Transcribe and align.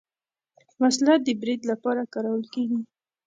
وسله 0.81 1.13
د 1.25 1.27
برید 1.41 1.61
لپاره 1.71 2.01
کارول 2.13 2.43
کېږي 2.53 2.79